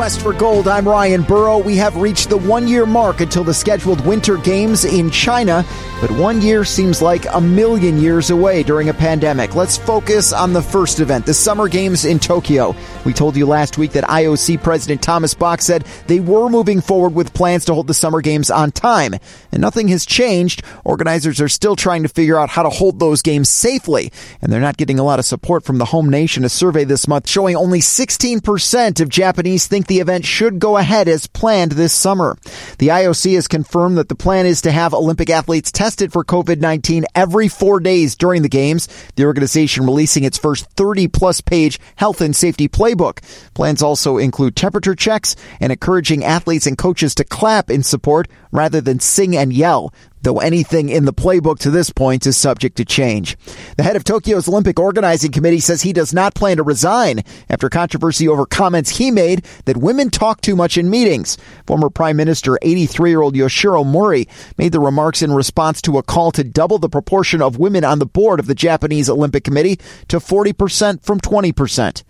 [0.00, 0.66] Quest for Gold.
[0.66, 1.58] I'm Ryan Burrow.
[1.58, 5.62] We have reached the one year mark until the scheduled Winter Games in China,
[6.00, 9.54] but one year seems like a million years away during a pandemic.
[9.54, 12.74] Let's focus on the first event, the Summer Games in Tokyo.
[13.04, 17.14] We told you last week that IOC President Thomas Bach said they were moving forward
[17.14, 19.12] with plans to hold the Summer Games on time,
[19.52, 20.62] and nothing has changed.
[20.82, 24.10] Organizers are still trying to figure out how to hold those games safely,
[24.40, 26.42] and they're not getting a lot of support from the home nation.
[26.42, 31.08] A survey this month showing only 16% of Japanese think the event should go ahead
[31.08, 32.38] as planned this summer.
[32.78, 37.02] The IOC has confirmed that the plan is to have Olympic athletes tested for COVID-19
[37.16, 38.86] every four days during the games.
[39.16, 43.18] The organization releasing its first 30 plus page health and safety playbook.
[43.52, 48.80] Plans also include temperature checks and encouraging athletes and coaches to clap in support rather
[48.80, 52.84] than sing and yell though anything in the playbook to this point is subject to
[52.84, 53.36] change.
[53.76, 57.68] The head of Tokyo's Olympic Organizing Committee says he does not plan to resign after
[57.68, 61.38] controversy over comments he made that women talk too much in meetings.
[61.66, 66.44] Former Prime Minister 83-year-old Yoshiro Mori made the remarks in response to a call to
[66.44, 69.76] double the proportion of women on the board of the Japanese Olympic Committee
[70.08, 72.02] to 40% from 20%.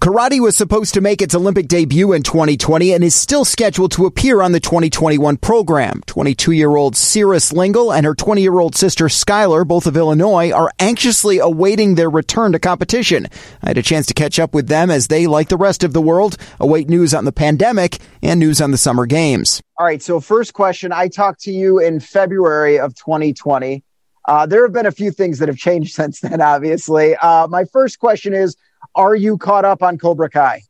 [0.00, 4.06] Karate was supposed to make its Olympic debut in 2020 and is still scheduled to
[4.06, 5.79] appear on the 2021 program.
[5.80, 11.38] 22-year-old Cirrus Lingl and her 20 year old sister Skylar, both of Illinois, are anxiously
[11.38, 13.26] awaiting their return to competition.
[13.62, 15.92] I had a chance to catch up with them as they, like the rest of
[15.92, 19.62] the world, await news on the pandemic and news on the summer games.
[19.78, 20.02] All right.
[20.02, 23.82] So, first question I talked to you in February of 2020.
[24.26, 27.16] Uh, there have been a few things that have changed since then, obviously.
[27.16, 28.56] Uh, my first question is
[28.94, 30.62] Are you caught up on Cobra Kai?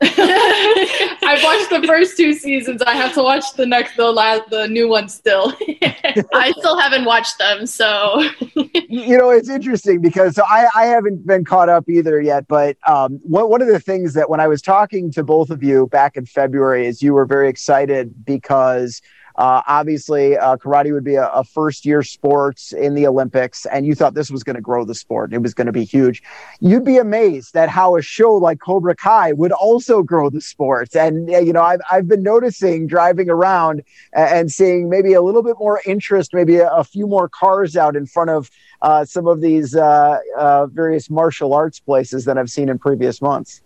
[1.32, 2.82] I've watched the first two seasons.
[2.82, 5.54] I have to watch the next, the last, the new one still.
[6.34, 8.22] I still haven't watched them, so.
[8.54, 12.46] you know, it's interesting because I, I haven't been caught up either yet.
[12.48, 15.86] But um, one of the things that when I was talking to both of you
[15.86, 19.00] back in February is you were very excited because
[19.36, 23.86] uh, obviously, uh, karate would be a, a, first year sport in the Olympics, and
[23.86, 25.32] you thought this was going to grow the sport.
[25.32, 26.22] It was going to be huge.
[26.60, 30.94] You'd be amazed at how a show like Cobra Kai would also grow the sport.
[30.94, 33.82] And, you know, I've, I've been noticing driving around
[34.12, 37.96] and seeing maybe a little bit more interest, maybe a, a few more cars out
[37.96, 38.50] in front of
[38.82, 43.22] uh, some of these uh, uh, various martial arts places than I've seen in previous
[43.22, 43.62] months.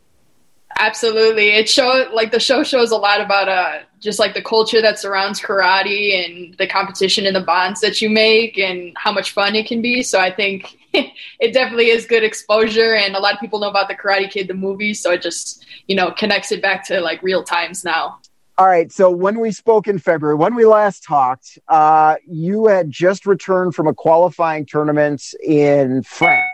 [0.79, 1.51] Absolutely.
[1.51, 5.01] It show like the show shows a lot about uh just like the culture that
[5.01, 9.57] surrounds karate and the competition and the bonds that you make and how much fun
[9.57, 10.01] it can be.
[10.01, 13.89] So I think it definitely is good exposure and a lot of people know about
[13.89, 17.21] the Karate Kid the movie, so it just, you know, connects it back to like
[17.25, 18.21] real times now.
[18.57, 18.91] All right.
[18.93, 23.75] So when we spoke in February, when we last talked, uh, you had just returned
[23.75, 26.49] from a qualifying tournament in France.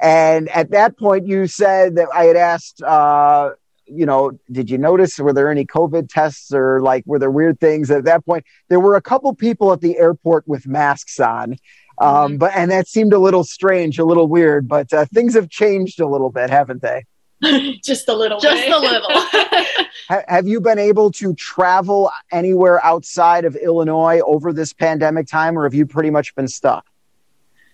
[0.00, 3.50] And at that point, you said that I had asked, uh,
[3.90, 7.60] you know, did you notice were there any COVID tests or like were there weird
[7.60, 7.90] things?
[7.90, 11.56] At that point, there were a couple people at the airport with masks on.
[12.00, 12.36] Um, mm-hmm.
[12.36, 16.00] but and that seemed a little strange, a little weird, but uh, things have changed
[16.00, 17.04] a little bit, haven't they?
[17.84, 20.24] just a little, just a little.
[20.28, 25.64] have you been able to travel anywhere outside of Illinois over this pandemic time, or
[25.64, 26.84] have you pretty much been stuck?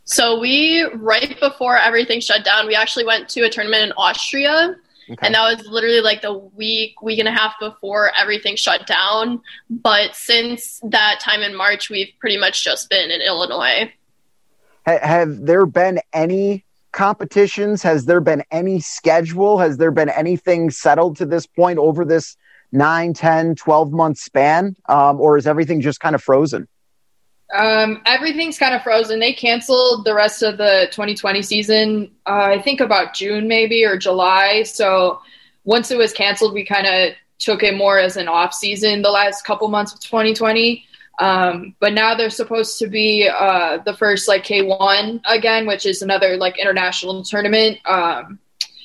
[0.04, 4.76] So we right before everything shut down, we actually went to a tournament in Austria.
[5.10, 5.26] Okay.
[5.26, 9.40] And that was literally like the week, week and a half before everything shut down.
[9.68, 13.92] But since that time in March, we've pretty much just been in Illinois.
[14.86, 17.82] Have there been any competitions?
[17.82, 19.58] Has there been any schedule?
[19.58, 22.36] Has there been anything settled to this point over this
[22.72, 24.76] 9, 10, 12 month span?
[24.88, 26.68] Um, or is everything just kind of frozen?
[27.54, 29.20] Um, everything's kind of frozen.
[29.20, 33.96] They canceled the rest of the 2020 season, uh, I think about June maybe or
[33.96, 34.64] July.
[34.64, 35.20] So
[35.62, 39.10] once it was canceled, we kind of took it more as an off season the
[39.10, 40.84] last couple months of 2020.
[41.20, 46.02] Um, but now they're supposed to be uh, the first like K1 again, which is
[46.02, 48.40] another like international tournament um,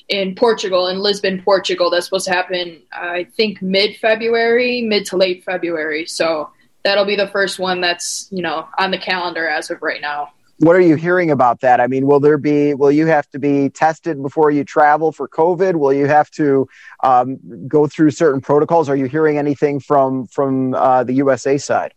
[0.08, 1.90] in Portugal, in Lisbon, Portugal.
[1.90, 6.06] That's supposed to happen, I think, mid February, mid to late February.
[6.06, 6.50] So
[6.84, 10.28] that'll be the first one that's you know on the calendar as of right now.
[10.58, 11.80] What are you hearing about that?
[11.80, 15.28] I mean will there be will you have to be tested before you travel for
[15.28, 15.76] covid?
[15.76, 16.68] Will you have to
[17.02, 18.88] um, go through certain protocols?
[18.88, 21.94] Are you hearing anything from from uh, the usa side?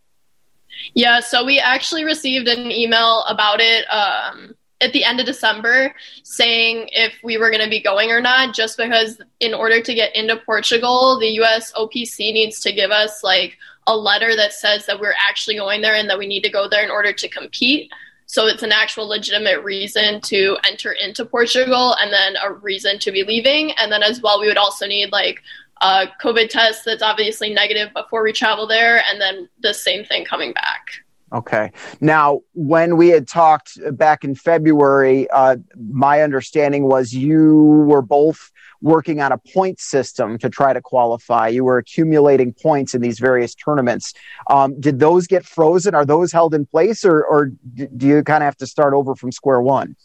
[0.94, 4.54] Yeah so we actually received an email about it um,
[4.84, 8.54] at the end of December saying if we were going to be going or not,
[8.54, 13.56] just because in order to get into Portugal, the USOPC needs to give us like
[13.86, 16.68] a letter that says that we're actually going there and that we need to go
[16.68, 17.90] there in order to compete.
[18.26, 23.12] So it's an actual legitimate reason to enter into Portugal and then a reason to
[23.12, 23.72] be leaving.
[23.72, 25.42] And then as well, we would also need like
[25.82, 30.24] a COVID test that's obviously negative before we travel there, and then the same thing
[30.24, 30.88] coming back.
[31.32, 31.72] Okay.
[32.00, 38.52] Now, when we had talked back in February, uh, my understanding was you were both
[38.84, 41.48] working on a point system to try to qualify.
[41.48, 44.12] You were accumulating points in these various tournaments.
[44.50, 45.94] Um, did those get frozen?
[45.94, 49.14] Are those held in place, or, or do you kind of have to start over
[49.14, 49.96] from square one?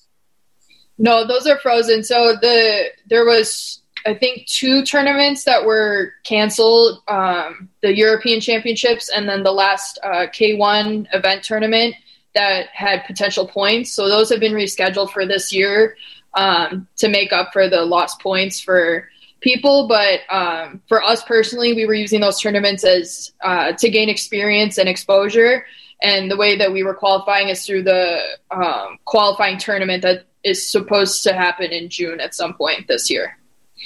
[0.97, 2.03] No, those are frozen.
[2.05, 9.09] So the there was I think two tournaments that were canceled: um, the European Championships
[9.09, 11.95] and then the last uh, K1 event tournament
[12.33, 13.91] that had potential points.
[13.91, 15.97] So those have been rescheduled for this year
[16.33, 19.09] um, to make up for the lost points for
[19.41, 19.87] people.
[19.87, 24.77] But um, for us personally, we were using those tournaments as uh, to gain experience
[24.77, 25.65] and exposure.
[26.01, 28.21] And the way that we were qualifying is through the
[28.51, 33.37] um, qualifying tournament that is supposed to happen in June at some point this year.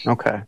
[0.05, 0.41] Okay.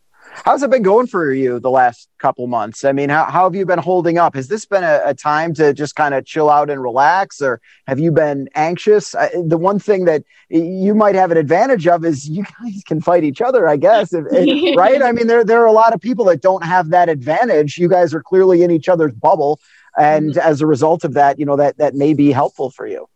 [0.44, 2.84] How's it been going for you the last couple months?
[2.84, 4.34] I mean, how, how have you been holding up?
[4.34, 7.60] Has this been a, a time to just kind of chill out and relax, or
[7.86, 9.14] have you been anxious?
[9.14, 13.00] I, the one thing that you might have an advantage of is you guys can
[13.00, 15.02] fight each other, I guess, if, if, right?
[15.02, 17.78] I mean, there, there are a lot of people that don't have that advantage.
[17.78, 19.58] You guys are clearly in each other's bubble.
[19.96, 20.38] And mm-hmm.
[20.38, 23.08] as a result of that, you know, that, that may be helpful for you.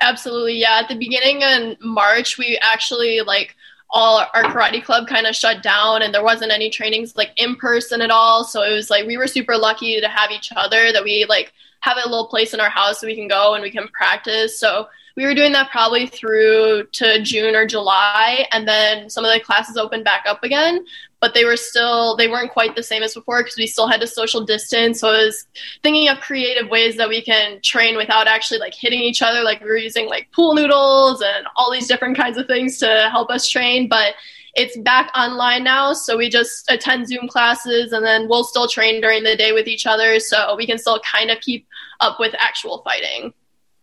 [0.00, 0.54] Absolutely.
[0.54, 0.80] Yeah.
[0.82, 3.54] At the beginning in March, we actually like
[3.90, 7.56] all our karate club kind of shut down and there wasn't any trainings like in
[7.56, 8.44] person at all.
[8.44, 11.52] So it was like we were super lucky to have each other that we like
[11.80, 14.58] have a little place in our house so we can go and we can practice.
[14.58, 14.88] So
[15.18, 19.40] we were doing that probably through to June or July, and then some of the
[19.40, 20.84] classes opened back up again.
[21.20, 24.00] But they were still they weren't quite the same as before because we still had
[24.00, 25.00] to social distance.
[25.00, 25.44] So I was
[25.82, 29.42] thinking of creative ways that we can train without actually like hitting each other.
[29.42, 33.08] Like we were using like pool noodles and all these different kinds of things to
[33.10, 34.14] help us train, but
[34.54, 39.00] it's back online now so we just attend zoom classes and then we'll still train
[39.00, 41.66] during the day with each other so we can still kind of keep
[42.00, 43.32] up with actual fighting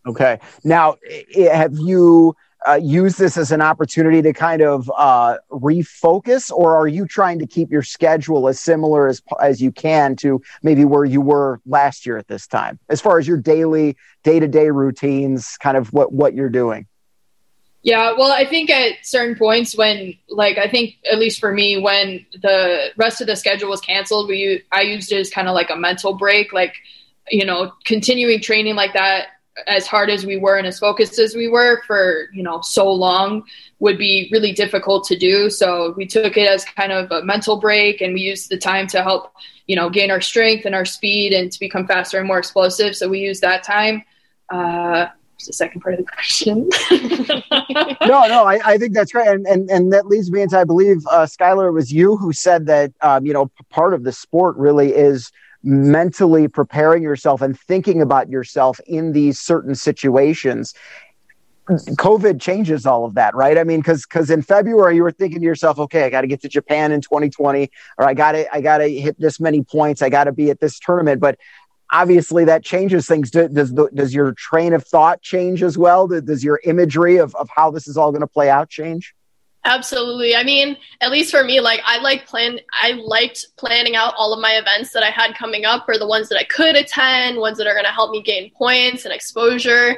[0.07, 0.39] Okay.
[0.63, 0.97] Now,
[1.51, 2.35] have you
[2.67, 7.39] uh, used this as an opportunity to kind of uh, refocus, or are you trying
[7.39, 11.59] to keep your schedule as similar as as you can to maybe where you were
[11.65, 15.77] last year at this time, as far as your daily day to day routines, kind
[15.77, 16.87] of what what you're doing?
[17.83, 21.79] Yeah, well, I think at certain points when, like, I think at least for me,
[21.79, 25.53] when the rest of the schedule was canceled, we I used it as kind of
[25.53, 26.73] like a mental break, like,
[27.29, 29.27] you know, continuing training like that
[29.67, 32.91] as hard as we were and as focused as we were for you know so
[32.91, 33.43] long
[33.79, 35.49] would be really difficult to do.
[35.49, 38.87] So we took it as kind of a mental break and we used the time
[38.87, 39.33] to help
[39.67, 42.95] you know gain our strength and our speed and to become faster and more explosive.
[42.95, 44.03] So we used that time.
[44.49, 45.07] Uh
[45.45, 46.69] the second part of the question.
[48.07, 50.63] No no I, I think that's right and, and and that leads me into i
[50.63, 54.55] believe uh skylar was you who said that um, you know part of the sport
[54.57, 55.31] really is
[55.65, 60.73] mentally preparing yourself and thinking about yourself in these certain situations
[61.67, 63.57] covid changes all of that right?
[63.57, 66.27] I mean because because in february you were thinking to yourself okay i got to
[66.27, 69.63] get to japan in 2020 or i got to i got to hit this many
[69.63, 71.19] points i got to be at this tournament.
[71.19, 71.39] But
[71.91, 73.31] obviously that changes things.
[73.31, 76.07] Does does your train of thought change as well?
[76.07, 79.15] Does your imagery of, of how this is all going to play out change
[79.65, 80.35] Absolutely.
[80.35, 84.31] I mean, at least for me, like I like plan I liked planning out all
[84.31, 87.39] of my events that I had coming up or the ones that I could attend,
[87.39, 89.97] ones that are going to help me gain points and exposure.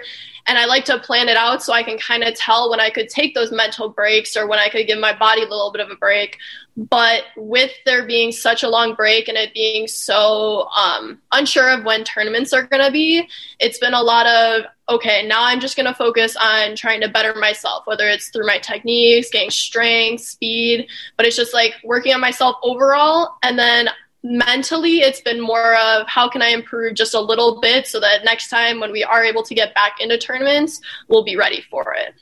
[0.50, 2.90] And I like to plan it out so I can kind of tell when I
[2.90, 5.82] could take those mental breaks or when I could give my body a little bit
[5.82, 6.38] of a break.
[6.78, 11.84] But with there being such a long break and it being so um, unsure of
[11.84, 13.28] when tournaments are going to be,
[13.60, 17.10] it's been a lot of, okay, now I'm just going to focus on trying to
[17.10, 22.14] better myself, whether it's through my techniques, getting strength, speed, but it's just like working
[22.14, 23.36] on myself overall.
[23.44, 23.90] And then
[24.24, 28.24] mentally, it's been more of how can I improve just a little bit so that
[28.24, 30.80] next time when we are able to get back into tournaments,
[31.10, 32.14] we'll be ready for it.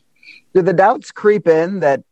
[0.53, 2.03] Do the doubts creep in that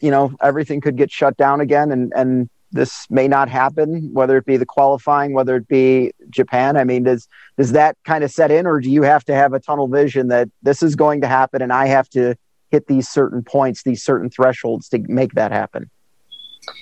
[0.00, 4.36] you know everything could get shut down again and and this may not happen whether
[4.36, 6.76] it be the qualifying whether it be japan.
[6.76, 9.52] I mean does does that kind of set in or do you have to have
[9.52, 12.36] a tunnel vision that this is going to happen and i have to
[12.70, 15.90] hit these certain points these certain thresholds to make that happen?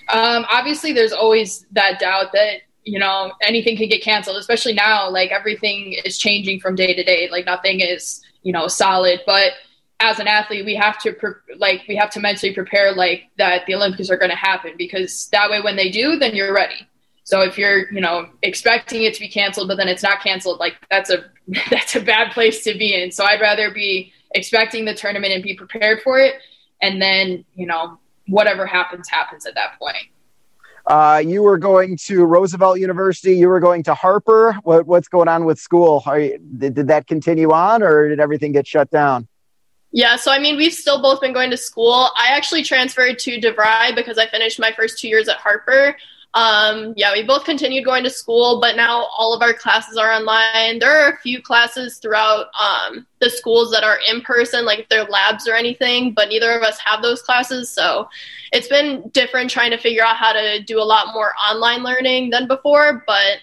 [0.09, 5.09] Um, obviously there's always that doubt that you know anything can get canceled especially now
[5.09, 7.29] like everything is changing from day to day.
[7.31, 9.21] Like nothing is you know solid.
[9.27, 9.53] But
[10.01, 13.67] as an athlete, we have to pre- like we have to mentally prepare like that
[13.67, 16.87] the Olympics are going to happen because that way when they do, then you're ready.
[17.25, 20.61] So if you're you know expecting it to be canceled, but then it's not canceled,
[20.61, 21.25] like that's a
[21.71, 23.11] that's a bad place to be in.
[23.11, 26.35] So I'd rather be expecting the tournament and be prepared for it,
[26.83, 29.97] and then you know whatever happens happens at that point.
[30.87, 33.35] Uh, you were going to Roosevelt University.
[33.35, 34.53] You were going to Harper.
[34.65, 36.03] What, what's going on with school?
[36.07, 39.27] You, did, did that continue on, or did everything get shut down?
[39.95, 42.11] Yeah, so I mean, we've still both been going to school.
[42.19, 45.97] I actually transferred to DeVry because I finished my first two years at Harper.
[46.35, 50.11] Um, yeah, we both continued going to school, but now all of our classes are
[50.11, 50.81] online.
[50.81, 54.89] There are a few classes throughout um, the schools that are in person, like if
[54.89, 57.71] they're labs or anything, but neither of us have those classes.
[57.71, 58.09] So
[58.51, 62.31] it's been different trying to figure out how to do a lot more online learning
[62.31, 63.39] than before, but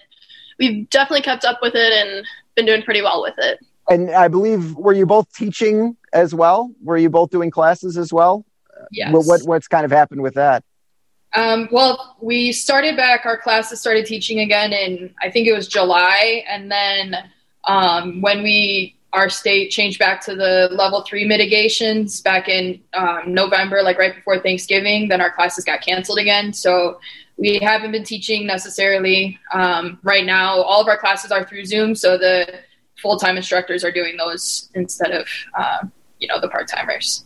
[0.58, 3.58] we've definitely kept up with it and been doing pretty well with it.
[3.88, 6.70] And I believe, were you both teaching as well?
[6.82, 8.44] Were you both doing classes as well?
[8.90, 9.12] Yes.
[9.12, 10.64] What, what's kind of happened with that?
[11.34, 15.66] Um, well, we started back, our classes started teaching again in, I think it was
[15.66, 16.44] July.
[16.46, 17.16] And then
[17.64, 23.32] um, when we, our state changed back to the level three mitigations back in um,
[23.32, 26.52] November, like right before Thanksgiving, then our classes got canceled again.
[26.52, 26.98] So
[27.36, 30.60] we haven't been teaching necessarily um, right now.
[30.62, 31.94] All of our classes are through Zoom.
[31.94, 32.60] So the
[33.00, 35.26] full time instructors are doing those instead of,
[35.58, 35.78] uh,
[36.22, 37.24] you know, the part timers.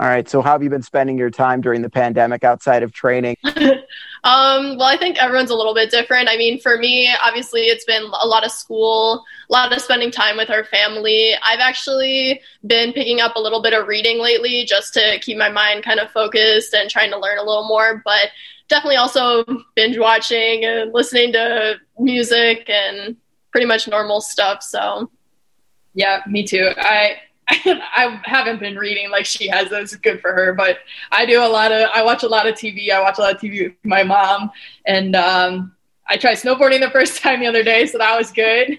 [0.00, 0.28] All right.
[0.28, 3.36] So, how have you been spending your time during the pandemic outside of training?
[3.44, 6.28] um, well, I think everyone's a little bit different.
[6.28, 10.10] I mean, for me, obviously, it's been a lot of school, a lot of spending
[10.10, 11.34] time with our family.
[11.44, 15.48] I've actually been picking up a little bit of reading lately just to keep my
[15.48, 18.02] mind kind of focused and trying to learn a little more.
[18.04, 18.30] But
[18.68, 19.44] definitely also
[19.76, 23.16] binge watching and listening to music and
[23.52, 24.60] pretty much normal stuff.
[24.64, 25.08] So,
[25.94, 26.70] yeah, me too.
[26.76, 29.70] I I haven't been reading like she has.
[29.70, 30.54] That's good for her.
[30.54, 30.78] But
[31.10, 31.88] I do a lot of.
[31.92, 32.90] I watch a lot of TV.
[32.90, 34.50] I watch a lot of TV with my mom,
[34.86, 35.74] and um,
[36.06, 38.78] I tried snowboarding the first time the other day, so that was good.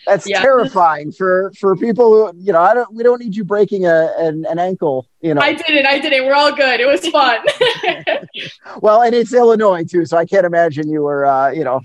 [0.06, 0.40] That's yeah.
[0.40, 2.60] terrifying for for people who you know.
[2.60, 2.92] I don't.
[2.92, 5.06] We don't need you breaking a an, an ankle.
[5.20, 5.40] You know.
[5.40, 5.86] I didn't.
[5.86, 6.26] I didn't.
[6.26, 6.80] We're all good.
[6.80, 7.38] It was fun.
[8.80, 11.80] well, and it's Illinois too, so I can't imagine you were uh, you know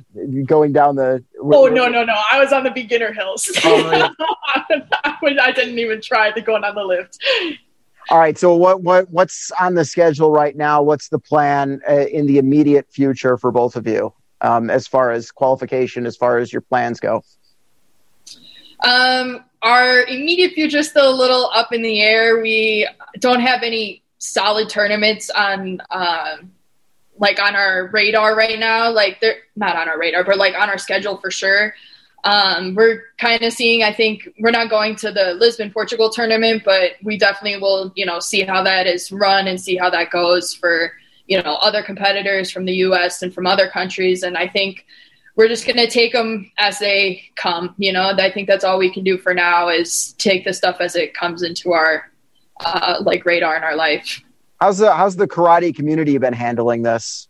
[0.46, 1.24] going down the.
[1.42, 2.16] Oh no no no!
[2.32, 3.50] I was on the beginner hills.
[3.64, 4.10] Oh, yeah.
[5.42, 7.18] I didn't even try the going on the lift.
[8.10, 8.38] All right.
[8.38, 10.84] So what what what's on the schedule right now?
[10.84, 14.14] What's the plan uh, in the immediate future for both of you?
[14.42, 17.24] um, as far as qualification, as far as your plans go?
[18.84, 22.42] Um, our immediate future is still a little up in the air.
[22.42, 22.88] We
[23.20, 26.38] don't have any solid tournaments on, uh,
[27.22, 28.92] like on our radar right now.
[28.92, 31.74] Like they're not on our radar, but like on our schedule for sure.
[32.24, 33.84] Um, we're kind of seeing.
[33.84, 37.94] I think we're not going to the Lisbon, Portugal tournament, but we definitely will.
[37.96, 40.92] You know, see how that is run and see how that goes for
[41.28, 43.22] you know other competitors from the U.S.
[43.22, 44.86] and from other countries, and I think
[45.36, 47.74] we're just going to take them as they come.
[47.78, 50.78] You know, I think that's all we can do for now is take the stuff
[50.80, 52.12] as it comes into our
[52.64, 54.22] uh, like radar in our life.
[54.62, 57.28] How's the how's the karate community been handling this?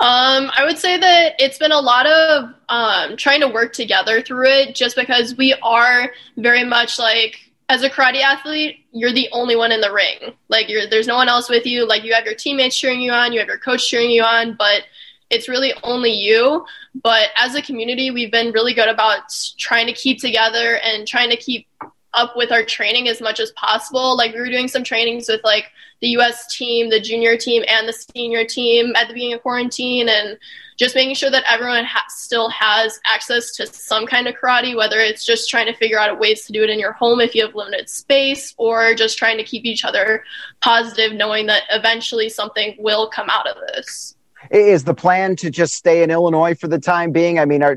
[0.00, 4.20] Um, I would say that it's been a lot of um, trying to work together
[4.20, 9.28] through it, just because we are very much like as a karate athlete, you're the
[9.30, 10.34] only one in the ring.
[10.48, 11.86] Like there's no one else with you.
[11.86, 14.56] Like you have your teammates cheering you on, you have your coach cheering you on,
[14.58, 14.82] but
[15.30, 16.64] it's really only you.
[17.02, 19.20] But as a community, we've been really good about
[19.58, 21.68] trying to keep together and trying to keep
[22.14, 24.16] up with our training as much as possible.
[24.16, 25.66] Like we were doing some trainings with like
[26.00, 30.08] the US team, the junior team, and the senior team at the beginning of quarantine
[30.08, 30.38] and
[30.78, 34.98] just making sure that everyone ha- still has access to some kind of karate, whether
[35.00, 37.44] it's just trying to figure out ways to do it in your home if you
[37.44, 40.22] have limited space, or just trying to keep each other
[40.60, 44.14] positive, knowing that eventually something will come out of this.
[44.52, 47.40] Is the plan to just stay in Illinois for the time being?
[47.40, 47.76] I mean, are,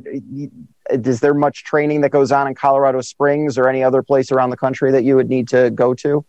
[0.92, 4.50] is there much training that goes on in Colorado Springs or any other place around
[4.50, 6.26] the country that you would need to go to?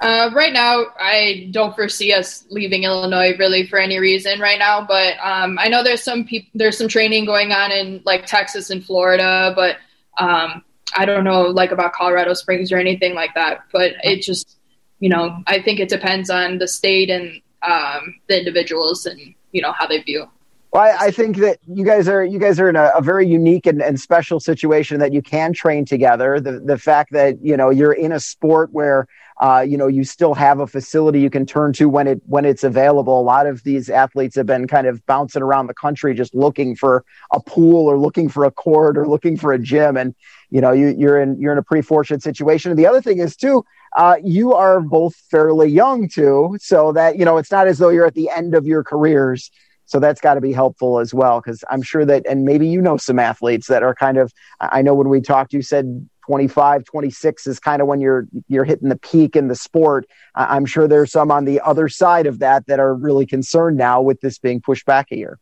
[0.00, 4.82] Uh, right now, I don't foresee us leaving Illinois really for any reason right now.
[4.82, 8.70] But um, I know there's some people, there's some training going on in like Texas
[8.70, 9.76] and Florida, but
[10.18, 10.64] um,
[10.96, 13.64] I don't know like about Colorado Springs or anything like that.
[13.72, 14.58] But it just,
[15.00, 19.60] you know, I think it depends on the state and um, the individuals and you
[19.60, 20.26] know how they view.
[20.72, 23.26] Well, I, I, think that you guys are you guys are in a, a very
[23.26, 26.38] unique and, and, special situation that you can train together.
[26.38, 29.08] The the fact that you know you're in a sport where
[29.40, 32.44] uh, you know you still have a facility you can turn to when it when
[32.44, 33.20] it's available.
[33.20, 36.76] A lot of these athletes have been kind of bouncing around the country just looking
[36.76, 40.14] for a pool or looking for a court or looking for a gym, and
[40.50, 42.70] you know you, you're in you're in a pretty fortunate situation.
[42.70, 43.64] And the other thing is too.
[43.96, 47.88] Uh, you are both fairly young too, so that you know it's not as though
[47.88, 49.50] you're at the end of your careers
[49.90, 52.80] so that's got to be helpful as well, because I'm sure that, and maybe you
[52.80, 56.84] know some athletes that are kind of, I know when we talked, you said 25,
[56.84, 60.06] 26 is kind of when you're you're hitting the peak in the sport.
[60.36, 64.00] I'm sure there's some on the other side of that that are really concerned now
[64.00, 65.40] with this being pushed back a year.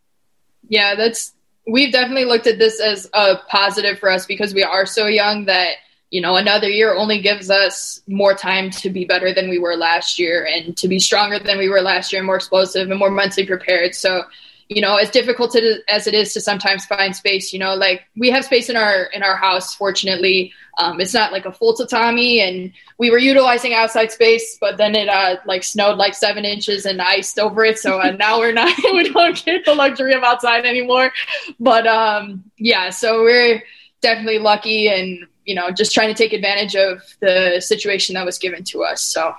[0.67, 1.35] Yeah, that's
[1.67, 5.45] we've definitely looked at this as a positive for us because we are so young
[5.45, 5.73] that
[6.11, 9.77] you know another year only gives us more time to be better than we were
[9.77, 12.99] last year and to be stronger than we were last year and more explosive and
[12.99, 13.95] more mentally prepared.
[13.95, 14.25] So
[14.69, 18.03] you know as difficult to, as it is to sometimes find space you know like
[18.17, 20.53] we have space in our in our house fortunately.
[20.79, 24.95] Um, it's not like a full tatami and we were utilizing outside space but then
[24.95, 27.79] it uh, like snowed like seven inches and iced over it.
[27.81, 31.12] So uh, now we're not we don't get the luxury of outside anymore.
[31.61, 33.62] But um yeah so we're
[34.00, 38.38] definitely lucky and you know just trying to take advantage of the situation that was
[38.38, 39.33] given to us so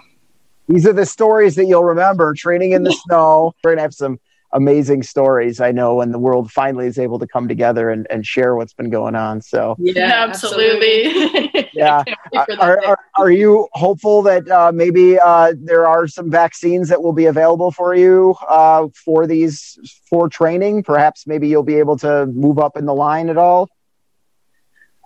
[0.68, 4.20] these are the stories that you'll remember training in the snow we're gonna have some
[4.52, 8.26] amazing stories I know when the world finally is able to come together and, and
[8.26, 9.42] share what's been going on.
[9.42, 11.70] So yeah, absolutely.
[11.74, 12.04] yeah.
[12.60, 17.14] Are, are, are, you hopeful that uh, maybe uh, there are some vaccines that will
[17.14, 19.78] be available for you uh, for these
[20.10, 20.84] for training?
[20.84, 23.70] Perhaps maybe you'll be able to move up in the line at all?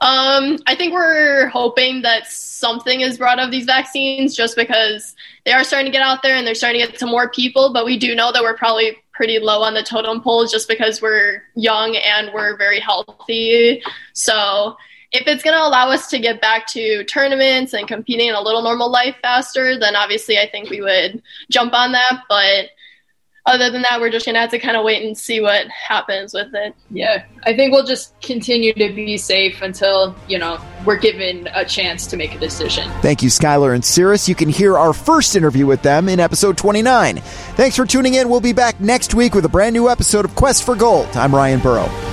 [0.03, 5.53] Um, I think we're hoping that something is brought of these vaccines just because they
[5.53, 7.85] are starting to get out there and they're starting to get to more people, but
[7.85, 11.43] we do know that we're probably pretty low on the totem pole just because we're
[11.55, 13.81] young and we're very healthy.
[14.11, 14.75] So
[15.13, 18.41] if it's going to allow us to get back to tournaments and competing in a
[18.41, 22.23] little normal life faster, then obviously I think we would jump on that.
[22.27, 22.71] But
[23.45, 25.67] other than that, we're just going to have to kind of wait and see what
[25.67, 26.73] happens with it.
[26.89, 31.65] Yeah, I think we'll just continue to be safe until, you know, we're given a
[31.65, 32.89] chance to make a decision.
[33.01, 34.29] Thank you, Skylar and Cirrus.
[34.29, 37.17] You can hear our first interview with them in episode 29.
[37.17, 38.29] Thanks for tuning in.
[38.29, 41.07] We'll be back next week with a brand new episode of Quest for Gold.
[41.17, 42.12] I'm Ryan Burrow.